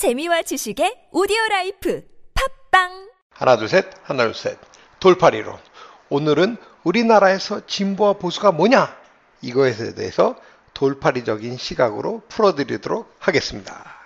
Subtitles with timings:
[0.00, 2.02] 재미와 지식의 오디오 라이프.
[2.70, 3.10] 팟빵!
[3.32, 3.84] 하나 둘 셋.
[4.02, 4.56] 하나 둘 셋.
[4.98, 5.58] 돌팔이론
[6.08, 8.96] 오늘은 우리나라에서 진보와 보수가 뭐냐?
[9.42, 10.36] 이거에 대해서
[10.72, 14.02] 돌팔이적인 시각으로 풀어드리도록 하겠습니다.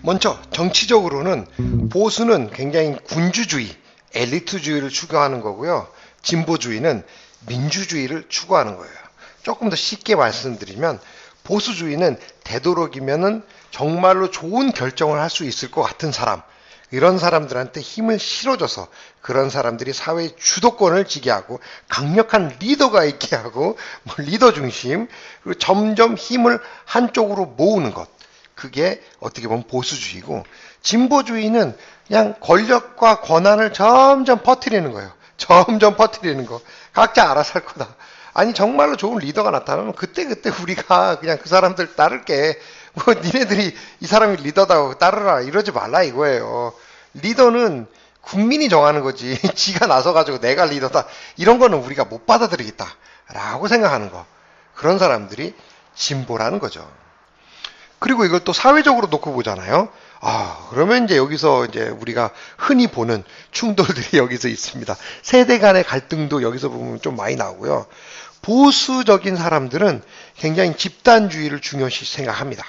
[0.00, 3.68] 먼저 정치적으로는 보수는 굉장히 군주주의,
[4.14, 5.97] 엘리트주의를 추구하는 거고요.
[6.22, 7.04] 진보주의는
[7.46, 8.94] 민주주의를 추구하는 거예요.
[9.42, 11.00] 조금 더 쉽게 말씀드리면
[11.44, 16.42] 보수주의는 되도록이면은 정말로 좋은 결정을 할 수 있을 것 같은 사람,
[16.90, 18.88] 이런 사람들한테 힘을 실어줘서
[19.20, 25.06] 그런 사람들이 사회의 주도권을 지게 하고 강력한 리더가 있게 하고 뭐 리더 중심
[25.42, 28.08] 그리고 점점 힘을 한쪽으로 모으는 것
[28.54, 30.44] 그게 어떻게 보면 보수주의고
[30.82, 31.76] 진보주의는
[32.06, 35.12] 그냥 권력과 권한을 점점 퍼뜨리는 거예요.
[35.38, 36.60] 점점 퍼뜨리는 거.
[36.92, 37.88] 각자 알아서 할 거다.
[38.34, 42.60] 아니 정말로 좋은 리더가 나타나면 그때 그때 우리가 그냥 그 사람들 따를게.
[42.94, 46.74] 뭐 니네들이 이 사람이 리더다 따르라 이러지 말라 이거예요.
[47.14, 47.86] 리더는
[48.20, 49.38] 국민이 정하는 거지.
[49.54, 51.06] 지가 나서 가지고 내가 리더다.
[51.36, 54.26] 이런 거는 우리가 못 받아들이겠다라고 생각하는 거.
[54.74, 55.54] 그런 사람들이
[55.94, 56.88] 진보라는 거죠.
[57.98, 59.88] 그리고 이걸 또 사회적으로 놓고 보잖아요.
[60.20, 64.96] 아, 그러면 이제 여기서 이제 우리가 흔히 보는 충돌들이 여기서 있습니다.
[65.22, 67.86] 세대 간의 갈등도 여기서 보면 좀 많이 나오고요.
[68.42, 70.02] 보수적인 사람들은
[70.36, 72.64] 굉장히 집단주의를 중요시 생각합니다.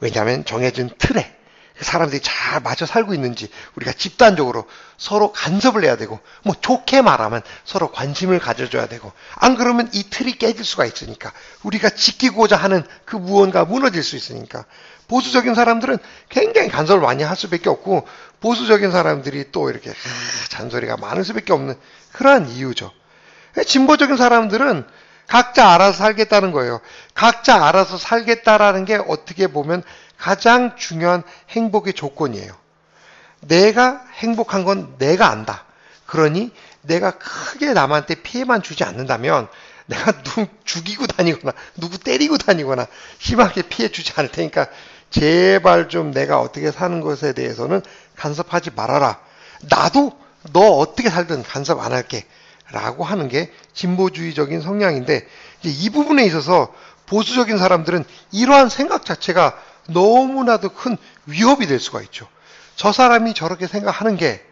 [0.00, 1.39] 왜냐하면 정해진 틀에
[1.80, 7.90] 사람들이 잘 맞춰 살고 있는지 우리가 집단적으로 서로 간섭을 해야 되고 뭐 좋게 말하면 서로
[7.90, 13.64] 관심을 가져줘야 되고 안 그러면 이 틀이 깨질 수가 있으니까 우리가 지키고자 하는 그 무언가
[13.64, 14.64] 무너질 수 있으니까
[15.08, 18.06] 보수적인 사람들은 굉장히 간섭을 많이 할 수밖에 없고
[18.40, 19.92] 보수적인 사람들이 또 이렇게
[20.50, 21.74] 잔소리가 많을 수밖에 없는
[22.12, 22.92] 그러한 이유죠.
[23.66, 24.86] 진보적인 사람들은
[25.26, 26.80] 각자 알아서 살겠다는 거예요.
[27.14, 29.82] 각자 알아서 살겠다라는 게 어떻게 보면
[30.20, 32.52] 가장 중요한 행복의 조건이에요.
[33.40, 35.64] 내가 행복한 건 내가 안다.
[36.06, 39.48] 그러니 내가 크게 남한테 피해만 주지 않는다면
[39.86, 42.86] 내가 누구 죽이고 다니거나 누구 때리고 다니거나
[43.18, 44.66] 심하게 피해 주지 않을 테니까
[45.10, 47.80] 제발 좀 내가 어떻게 사는 것에 대해서는
[48.16, 49.18] 간섭하지 말아라.
[49.62, 50.12] 나도
[50.52, 52.24] 너 어떻게 살든 간섭 안 할게.
[52.72, 55.26] 라고 하는 게 진보주의적인 성향인데
[55.64, 56.72] 이 부분에 있어서
[57.06, 59.60] 보수적인 사람들은 이러한 생각 자체가
[59.92, 60.96] 너무나도 큰
[61.26, 62.26] 위협이 될 수가 있죠.
[62.76, 64.44] 저 사람이 저렇게 생각하는 게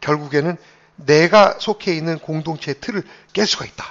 [0.00, 0.56] 결국에는
[0.96, 3.02] 내가 속해 있는 공동체의 틀을
[3.32, 3.84] 깰 수가 있다.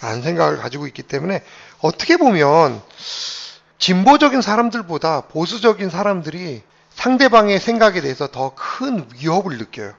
[0.00, 1.44] 라는 생각을 가지고 있기 때문에
[1.80, 2.82] 어떻게 보면
[3.78, 6.62] 진보적인 사람들보다 보수적인 사람들이
[6.94, 9.94] 상대방의 생각에 대해서 더 큰 위협을 느껴요.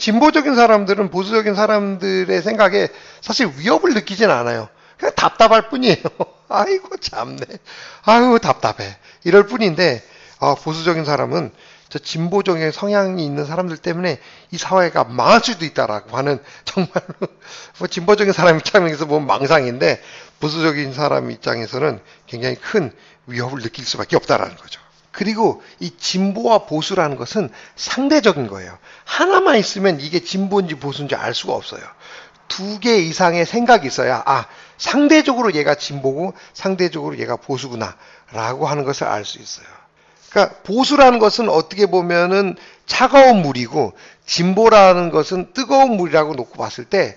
[0.00, 2.88] 진보적인 사람들은 보수적인 사람들의 생각에
[3.20, 4.68] 사실 위협을 느끼진 않아요.
[5.14, 5.96] 답답할 뿐이에요.
[6.48, 7.44] 아이고 참네.
[8.04, 8.96] 아유 답답해.
[9.24, 10.02] 이럴 뿐인데
[10.38, 11.52] 어, 보수적인 사람은
[11.88, 14.18] 저 진보적인 성향이 있는 사람들 때문에
[14.50, 17.28] 이 사회가 망할 수도 있다라고 하는 정말로
[17.78, 20.02] 뭐 진보적인 사람 입장에서 보면 망상인데
[20.40, 22.92] 보수적인 사람 입장에서는 굉장히 큰
[23.26, 24.80] 위협을 느낄 수밖에 없다라는 거죠.
[25.12, 28.76] 그리고 이 진보와 보수라는 것은 상대적인 거예요.
[29.04, 31.80] 하나만 있으면 이게 진보인지 보수인지 알 수가 없어요.
[32.48, 34.46] 두 개 이상의 생각이 있어야 아
[34.78, 39.66] 상대적으로 얘가 진보고 상대적으로 얘가 보수구나라고 하는 것을 알 수 있어요.
[40.30, 43.94] 그러니까 보수라는 것은 어떻게 보면은 차가운 물이고
[44.26, 47.16] 진보라는 것은 뜨거운 물이라고 놓고 봤을 때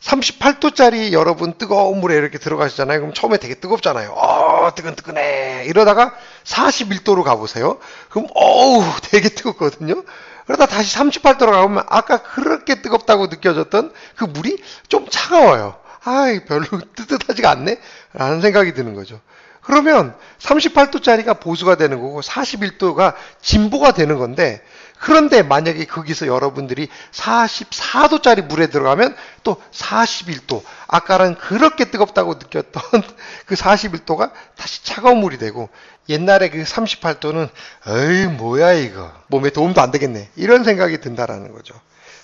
[0.00, 3.00] 38도짜리 여러분 뜨거운 물에 이렇게 들어가시잖아요.
[3.00, 4.12] 그럼 처음에 되게 뜨겁잖아요.
[4.12, 5.64] 어, 뜨끈뜨끈해.
[5.66, 6.14] 이러다가
[6.48, 7.78] 41도로 가보세요.
[8.10, 10.02] 그럼 어우, 되게 뜨겁거든요.
[10.46, 15.76] 그러다 다시 38도로 가보면 아까 그렇게 뜨겁다고 느껴졌던 그 물이 좀 차가워요.
[16.04, 16.64] 아이, 별로
[16.96, 17.78] 뜨뜻하지가 않네?
[18.14, 19.20] 라는 생각이 드는 거죠.
[19.60, 24.62] 그러면 38도짜리가 보수가 되는 거고 41도가 진보가 되는 건데
[24.98, 29.14] 그런데 만약에 거기서 여러분들이 44도짜리 물에 들어가면
[29.44, 32.82] 또 41도 아까는 그렇게 뜨겁다고 느꼈던
[33.46, 35.68] 그 41도가 다시 차가운 물이 되고
[36.08, 37.48] 옛날에 그 38도는
[37.86, 41.74] 에이 뭐야 이거 몸에 도움도 안 되겠네 이런 생각이 든다라는 거죠.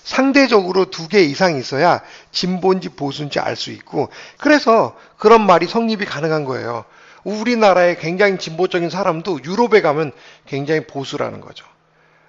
[0.03, 6.45] 상대적으로 두 개 이상 있어야 진보인지 보수인지 알 수 있고 그래서 그런 말이 성립이 가능한
[6.45, 6.85] 거예요.
[7.25, 10.13] 우리나라의 굉장히 진보적인 사람도 유럽에 가면
[10.47, 11.65] 굉장히 보수라는 거죠.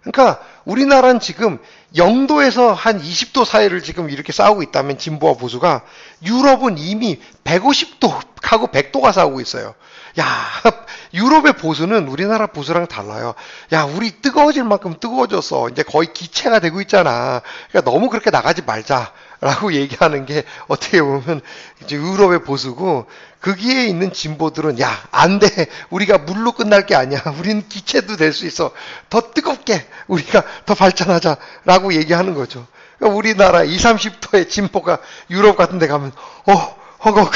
[0.02, 1.58] 그러니까 우리나라는 지금
[1.96, 5.82] 영도에서 한 20도 사이를 지금 이렇게 싸우고 있다면 진보와 보수가
[6.24, 9.74] 유럽은 이미 150도 하고 100도가 싸우고 있어요.
[10.20, 10.26] 야,
[11.14, 13.34] 유럽의 보수는 우리나라 보수랑 달라요.
[13.74, 15.70] 야, 우리 뜨거워질 만큼 뜨거워졌어.
[15.70, 17.42] 이제 거의 기체가 되고 있잖아.
[17.70, 19.12] 그러니까 너무 그렇게 나가지 말자.
[19.42, 21.42] 라고 얘기하는 게 어떻게 보면
[21.84, 23.06] 이제 유럽의 보수고
[23.42, 25.48] 거기에 있는 진보들은 야, 안 돼.
[25.92, 27.22] 우리가 물로 끝날 게 아니야.
[27.40, 28.72] 우리는 기체도 될 수 있어.
[29.10, 31.38] 더 뜨겁게 우리가 더 발전하자.
[31.64, 32.66] 라고 얘기하는 거죠.
[32.98, 35.00] 그러니까 우리나라 20, 30도의 진보가
[35.30, 36.12] 유럽 같은 데 가면
[36.48, 37.32] 어, 허걱,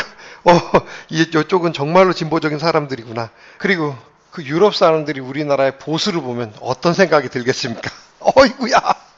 [0.45, 0.51] 어,
[1.09, 3.29] 이쪽은 정말로 진보적인 사람들이구나.
[3.57, 3.95] 그리고
[4.31, 7.91] 그 유럽 사람들이 우리나라의 보수를 보면 어떤 생각이 들겠습니까?
[8.35, 9.08] 어이구야.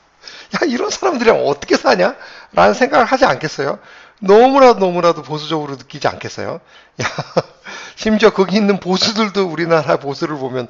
[0.56, 2.16] 야, 이런 사람들이랑 어떻게 사냐?
[2.54, 3.80] 라는 생각을 하지 않겠어요?
[4.20, 6.60] 너무나도 너무나도 보수적으로 느끼지 않겠어요?
[7.02, 7.06] 야,
[7.96, 10.68] 심지어 거기 있는 보수들도 우리나라 보수를 보면,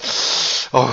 [0.74, 0.88] 어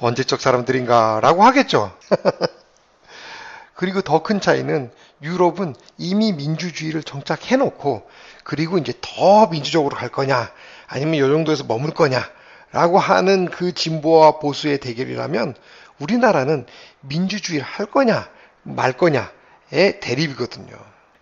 [0.00, 1.20] 언제적 사람들인가?
[1.22, 1.96] 라고 하겠죠?
[3.74, 4.90] 그리고 더 큰 차이는
[5.22, 8.08] 유럽은 이미 민주주의를 정착해놓고,
[8.44, 10.50] 그리고 이제 더 민주적으로 갈 거냐,
[10.88, 12.22] 아니면 이 정도에서 머물 거냐,
[12.72, 15.54] 라고 하는 그 진보와 보수의 대결이라면,
[15.98, 16.66] 우리나라는
[17.00, 18.28] 민주주의를 할 거냐
[18.62, 20.74] 말 거냐의 대립이거든요.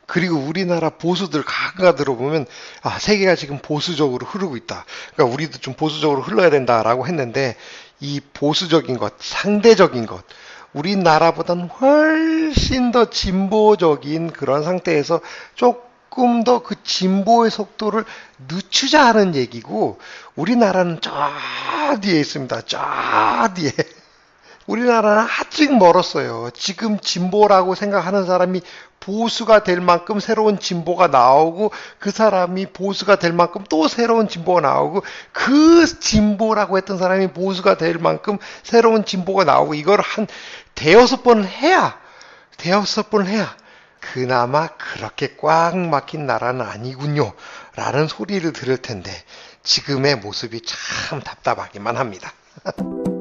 [0.06, 2.46] 그리고 우리나라 보수들 가가 들어보면
[2.82, 4.84] 아 세계가 지금 보수적으로 흐르고 있다.
[5.14, 7.56] 그러니까 우리도 좀 보수적으로 흘러야 된다라고 했는데
[8.00, 10.24] 이 보수적인 것, 상대적인 것,
[10.74, 15.20] 우리나라보다는 훨씬 더 진보적인 그런 상태에서
[15.54, 18.04] 조금 더 그 진보의 속도를
[18.48, 19.98] 늦추자 하는 얘기고
[20.36, 21.12] 우리나라는 저
[22.00, 22.62] 뒤에 있습니다.
[22.66, 22.78] 저
[23.54, 23.72] 뒤에.
[24.66, 26.50] 우리나라는 아직 멀었어요.
[26.54, 28.62] 지금 진보라고 생각하는 사람이
[29.00, 35.02] 보수가 될 만큼 새로운 진보가 나오고 그 사람이 보수가 될 만큼 또 새로운 진보가 나오고
[35.32, 40.26] 그 진보라고 했던 사람이 보수가 될 만큼 새로운 진보가 나오고 이걸 한
[40.74, 41.98] 대여섯 번을 해야
[42.56, 43.54] 대여섯 번을 해야
[44.00, 47.32] 그나마 그렇게 꽉 막힌 나라는 아니군요
[47.76, 49.10] 라는 소리를 들을 텐데
[49.62, 52.32] 지금의 모습이 참 답답하기만 합니다.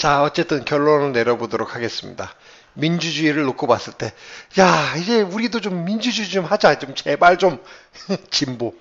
[0.00, 2.32] 자, 어쨌든 결론을 내려보도록 하겠습니다.
[2.72, 4.14] 민주주의를 놓고 봤을 때,
[4.58, 6.78] 야, 이제 우리도 좀 민주주의 좀 하자.
[6.78, 7.62] 좀 제발 좀
[8.30, 8.72] 진보.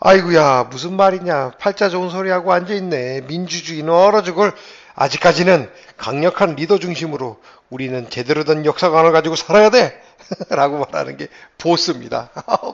[0.00, 1.50] 아이구야, 무슨 말이냐.
[1.58, 3.20] 팔자 좋은 소리하고 앉아있네.
[3.28, 4.54] 민주주의는 얼어 죽을.
[4.94, 7.38] 아직까지는 강력한 리더 중심으로
[7.68, 10.02] 우리는 제대로 된 역사관을 가지고 살아야 돼.
[10.48, 12.30] 라고 말하는 게 보스입니다.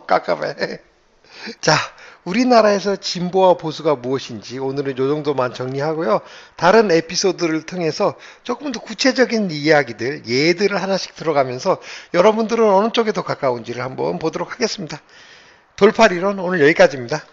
[0.07, 0.79] 깝깝해.
[1.61, 1.75] 자,
[2.29, 6.21] 우리나라에서 진보와 보수가 무엇인지 오늘은 이 정도만 정리하고요.
[6.57, 11.81] 다른 에피소드를 통해서 조금 더 구체적인 이야기들, 예들을 하나씩 들어가면서
[12.15, 15.01] 여러분들은 어느 쪽에 더 가까운지를 한번 보도록 하겠습니다.
[15.77, 17.25] 돌팔이론 오늘 여기까지입니다.